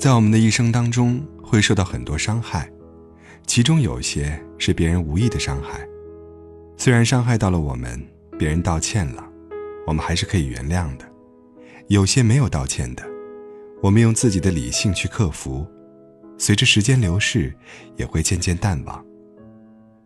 [0.00, 2.72] 在我们的一生当中，会受到很多伤害，
[3.46, 5.86] 其中有些是别人无意的伤害。
[6.78, 8.02] 虽然伤害到了我们，
[8.38, 9.22] 别人道歉了，
[9.86, 11.04] 我们还是可以原谅的；
[11.88, 13.02] 有些没有道歉的，
[13.82, 15.66] 我们用自己的理性去克服，
[16.38, 17.54] 随着时间流逝，
[17.96, 19.04] 也会渐渐淡忘。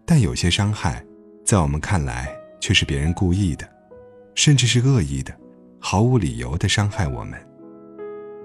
[0.05, 1.07] 但有些伤害，
[1.45, 3.69] 在我们看来却是别人故意的，
[4.35, 5.33] 甚至是恶意的，
[5.79, 7.41] 毫无理由的伤害我们。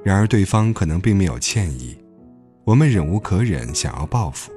[0.03, 1.98] 然而，对方可能并没有歉意，
[2.63, 4.52] 我们忍无可忍，想要报复。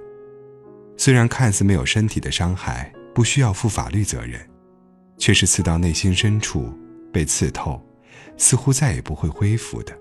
[0.96, 4.40] 虽然看似没有身体的伤害，不需要负法律责任，
[5.18, 6.72] 却是刺到内心深处，
[7.12, 7.80] 被刺透，
[8.36, 9.92] 似乎再也不会恢复的。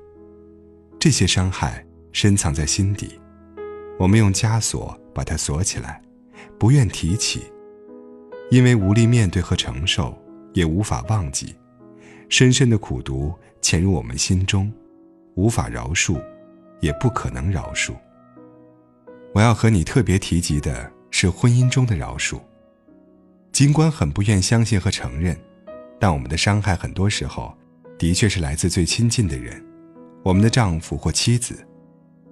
[0.99, 3.19] 这些伤害深藏在心底，
[3.97, 5.99] 我们用枷锁把它锁起来，
[6.59, 7.41] 不愿提起，
[8.51, 10.15] 因为无力面对和承受，
[10.53, 11.55] 也无法忘记，
[12.29, 14.71] 深深的苦毒潜入我们心中。
[15.35, 16.21] 无法饶恕，
[16.79, 17.93] 也不可能饶恕。
[19.33, 22.39] 我要和你特别提及的是婚姻中的饶恕。
[23.51, 25.37] 尽管很不愿相信和承认，
[25.99, 27.55] 但我们的伤害很多时候
[27.97, 29.63] 的确是来自最亲近的人，
[30.23, 31.55] 我们的丈夫或妻子。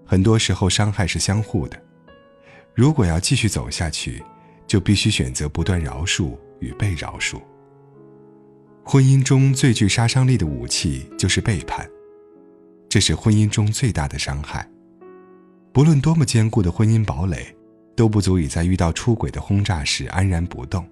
[0.05, 1.79] 很多时候伤害是相互的。
[2.73, 4.23] 如果要继续走下去，
[4.65, 7.39] 就必须选择不断饶恕与被饶恕。
[8.83, 11.87] 婚姻中最具杀伤力的武器就是背叛。
[12.89, 14.67] 这是婚姻中最大的伤害。
[15.71, 17.55] 不论多么坚固的婚姻堡垒，
[17.95, 20.85] 都不足以在遇到出轨的轰炸时安然不动。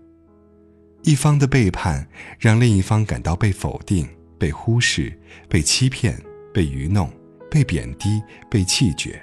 [1.04, 2.08] 一方的背叛
[2.40, 5.12] 让另一方感到被否定、被忽视、
[5.50, 6.22] 被欺骗、
[6.54, 7.12] 被愚弄、
[7.50, 9.20] 被贬低、被弃绝，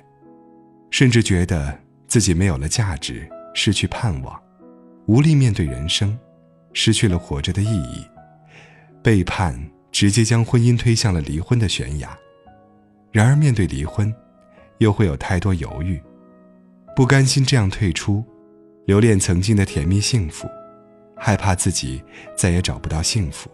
[0.91, 1.79] 甚至觉得
[2.09, 4.41] 自己没有了价值，失去盼望，
[5.07, 6.19] 无力面对人生，
[6.73, 8.05] 失去了活着的意义。
[9.03, 12.19] 背叛直接将婚姻推向了离婚的悬崖。
[13.15, 14.13] 然而，面对离婚，
[14.79, 16.03] 又会有太多犹豫，
[16.97, 18.25] 不甘心这样退出，
[18.87, 20.49] 留恋曾经的甜蜜幸福，
[21.17, 22.03] 害怕自己
[22.37, 23.49] 再也找不到幸福，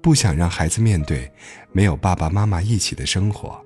[0.00, 1.30] 不想让孩子面对
[1.72, 3.62] 没有爸爸妈妈一起的生活，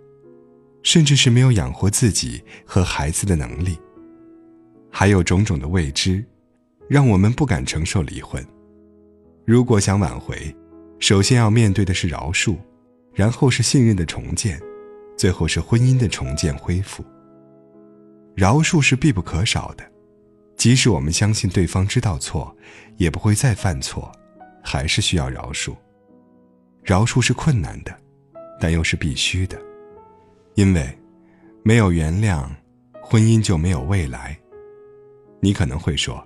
[0.83, 3.79] 甚至是没有养活自己和孩子的能力，
[4.91, 6.25] 还有种种的未知，
[6.89, 8.45] 让我们不敢承受离婚。
[9.47, 10.53] 如果想挽回，
[10.99, 12.57] 首先要面对的是饶恕，
[13.15, 14.61] 然后是信任的重建。
[15.19, 17.05] 最后是婚姻的重建恢复。
[18.37, 19.85] 饶恕是必不可少的，
[20.57, 22.57] 即使我们相信对方知道错，
[22.97, 24.13] 也不会再犯错，
[24.63, 25.75] 还是需要饶恕。
[26.85, 27.93] 饶恕是困难的，
[28.61, 29.61] 但又是必须的，
[30.55, 30.97] 因为
[31.65, 32.49] 没有原谅，
[33.03, 34.39] 婚姻就没有未来。
[35.41, 36.25] 你可能会说，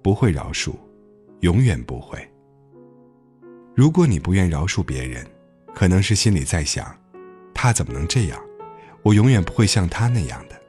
[0.00, 0.74] 不会饶恕，
[1.40, 2.18] 永远不会。
[3.74, 5.26] 如果你不愿饶恕别人，
[5.74, 6.98] 可能是心里在想。
[7.64, 8.38] 他怎么能这样？
[9.02, 10.60] 我永远不会像他那样的。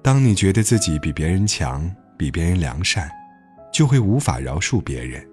[0.00, 3.10] 当你觉得自己比别人强，比别人良善，
[3.72, 5.28] 就会无法饶恕别人。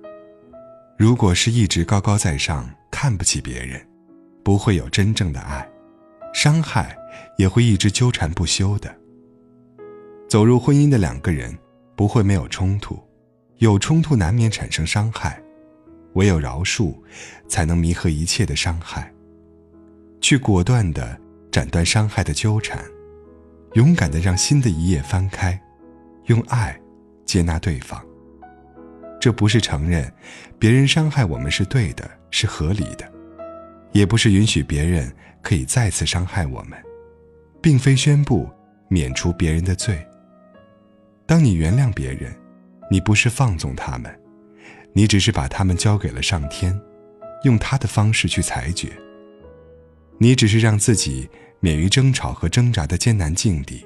[0.98, 3.80] 如果是一直高高在上，看不起别人，
[4.44, 5.70] 不会有真正的爱，
[6.34, 6.98] 伤害
[7.38, 8.92] 也会一直纠缠不休的。
[10.28, 11.56] 走入婚姻的两个人
[11.96, 13.00] 不会没有冲突，
[13.58, 15.40] 有冲突难免产生伤害，
[16.14, 16.98] 唯有饶恕，
[17.48, 19.13] 才能弥合一切的伤害。
[20.24, 21.20] 去果断地
[21.52, 22.82] 斩断伤害的纠缠，
[23.74, 25.62] 勇敢地让新的一页翻开，
[26.28, 26.80] 用爱
[27.26, 28.02] 接纳对方。
[29.20, 30.10] 这不是承认
[30.58, 33.12] 别人伤害我们是对的、是合理的，
[33.92, 36.82] 也不是允许别人可以再次伤害我们，
[37.62, 38.50] 并非宣布
[38.88, 40.08] 免除别人的罪。
[41.26, 42.34] 当你原谅别人，
[42.90, 44.10] 你不是放纵他们，
[44.94, 46.80] 你只是把他们交给了上天，
[47.44, 48.90] 用他的方式去裁决。
[50.18, 51.30] 你只是让自己
[51.60, 53.86] 免于争吵和挣扎的艰难境地。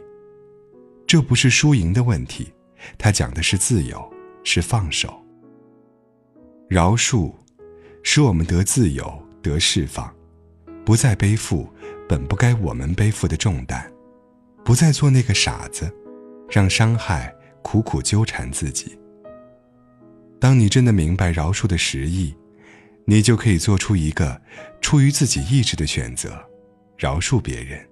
[1.07, 2.51] 这不是输赢的问题，
[2.97, 5.13] 它讲的是自由，是放手。
[6.67, 7.33] 饶恕，
[8.03, 10.13] 使我们得自由，得释放，
[10.85, 11.67] 不再背负
[12.09, 13.89] 本不该我们背负的重担，
[14.65, 15.89] 不再做那个傻子，
[16.49, 18.99] 让伤害苦苦纠缠自己。
[20.39, 22.35] 当你真的明白饶恕的实意。
[23.09, 24.41] 你就可以做出一个
[24.81, 26.37] 出于自己意志的选择，
[26.97, 27.87] 饶恕别人，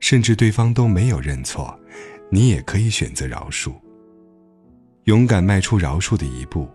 [0.00, 1.78] 甚至对方都没有认错，
[2.32, 3.72] 你也可以选择饶恕。
[5.04, 6.68] 勇敢迈出饶恕的一步，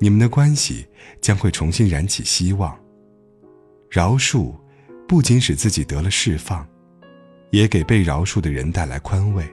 [0.00, 0.86] 你们的关系
[1.20, 2.74] 将会重新燃起希望。
[3.90, 4.54] 饶恕
[5.06, 6.66] 不仅使自己得了释放，
[7.50, 9.46] 也给被饶恕的人带来宽慰，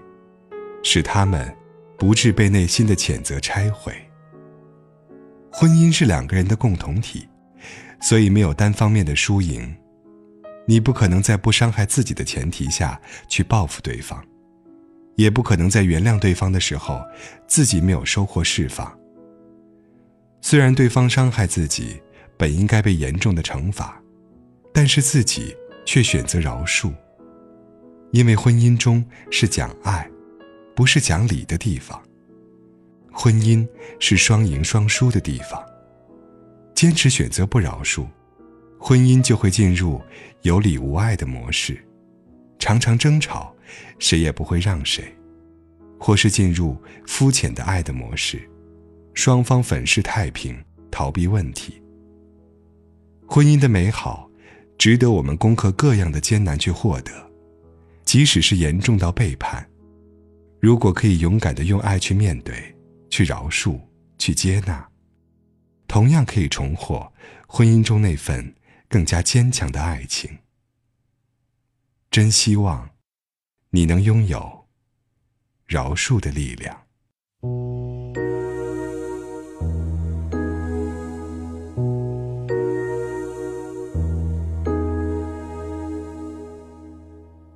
[0.82, 1.54] 使他们
[1.98, 3.94] 不致被内心的谴责拆毁。
[5.52, 7.28] 婚姻是两个人的共同体。
[8.02, 9.76] 所以没有单方面的输赢，
[10.68, 14.24] 你不可能在不伤害自己的前提下去报复对方，
[15.16, 17.02] 也不可能在原谅对方的时候
[17.48, 18.92] 自己没有收获释放。
[20.42, 22.02] 虽然对方伤害自己，
[22.38, 24.00] 本应该被严重的惩罚，
[24.72, 25.56] 但是自己
[25.86, 26.94] 却选择饶恕。
[28.12, 30.08] 因为婚姻中是讲爱，
[30.76, 32.02] 不是讲理的地方。
[33.12, 33.68] 婚姻
[34.00, 35.64] 是双赢双输的地方。
[36.76, 38.06] 坚持选择不饶恕，
[38.78, 40.02] 婚姻就会进入
[40.42, 41.82] 有理无爱的模式，
[42.60, 43.56] 常常争吵，
[43.98, 45.04] 谁也不会让谁；
[45.98, 46.78] 或是进入
[47.08, 48.48] 肤浅的爱的模式，
[49.14, 50.54] 双方粉饰太平，
[50.92, 51.82] 逃避问题。
[53.26, 54.30] 婚姻的美好，
[54.78, 57.12] 值得我们攻克各样的艰难去获得，
[58.04, 59.66] 即使是严重到背叛，
[60.60, 62.54] 如果可以勇敢的用爱去面对，
[63.10, 63.80] 去饶恕，
[64.18, 64.86] 去接纳。
[65.96, 67.14] 同样可以重获
[67.48, 68.54] 婚姻中那份
[68.90, 70.40] 更加坚强的爱情。
[72.12, 72.90] 真希望
[73.70, 74.66] 你能拥有
[75.66, 76.82] 饶恕的力量。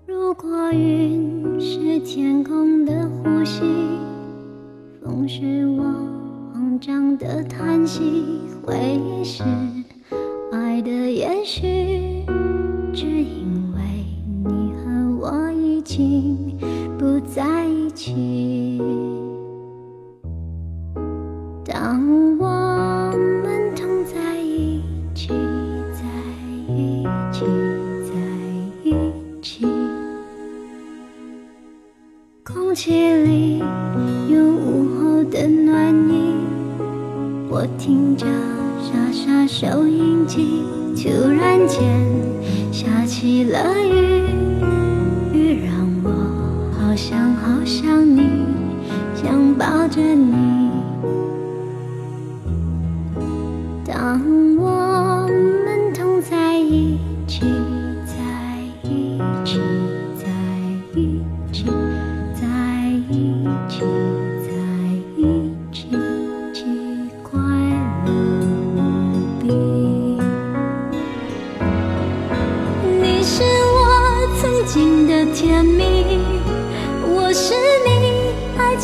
[0.08, 3.60] 如果云是天空的呼吸，
[5.04, 6.29] 风是我。
[6.80, 8.24] 长的叹息，
[8.64, 9.44] 回忆是
[10.52, 12.24] 爱的延续，
[12.94, 13.82] 只因为
[14.46, 16.58] 你和我已经
[16.98, 18.49] 不在一起。
[38.20, 38.26] 着
[38.82, 41.80] 傻傻收音机，突然间
[42.70, 44.28] 下起了雨，
[45.32, 45.74] 雨让
[46.04, 46.12] 我
[46.78, 48.30] 好想好想你，
[49.16, 50.49] 想抱着你。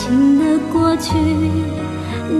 [0.05, 1.15] 情的过去，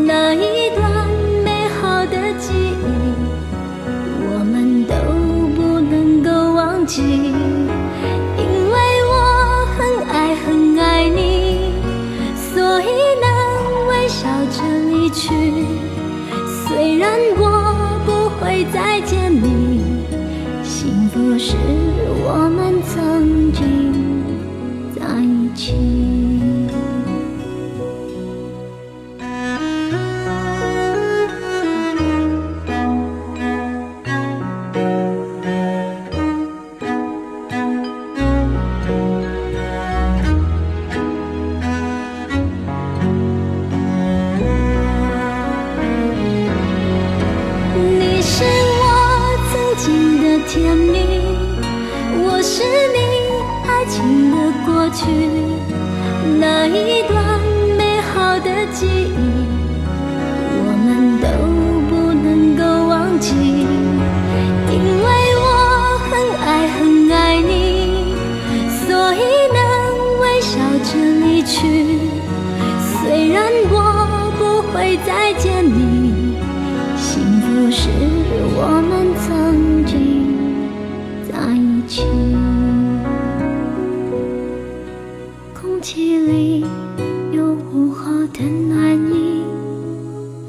[0.05, 1.09] 那一段
[1.43, 2.85] 美好的记忆，
[4.29, 4.93] 我们都
[5.55, 8.75] 不能够忘记，因为
[9.09, 9.79] 我很
[10.13, 11.71] 爱很爱你，
[12.35, 12.87] 所以
[13.19, 13.25] 能
[13.87, 15.33] 微笑着离去。
[16.67, 17.43] 虽然我
[18.05, 19.81] 不会再见你，
[20.61, 21.55] 幸福是
[22.27, 23.65] 我们曾经。
[24.93, 25.73] 在一起
[54.95, 55.03] 去，
[56.39, 57.15] 那一段
[57.77, 59.17] 美好的记忆，
[60.57, 61.27] 我们都
[61.89, 63.35] 不能够忘记，
[64.71, 64.73] 因
[65.03, 65.07] 为
[65.43, 65.45] 我
[66.07, 66.11] 很
[66.41, 66.79] 爱很
[67.11, 67.51] 爱你，
[68.87, 69.21] 所以
[69.53, 69.59] 能
[70.21, 70.53] 微笑
[70.85, 70.89] 着
[71.21, 71.99] 离去。
[72.79, 73.35] 虽然
[73.69, 73.75] 我
[74.39, 75.43] 不会再见
[88.33, 89.43] 的暖意，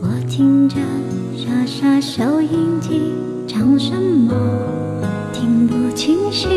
[0.00, 0.76] 我听着
[1.36, 3.12] 沙沙收音机，
[3.46, 4.32] 唱什么
[5.32, 6.48] 听不清晰，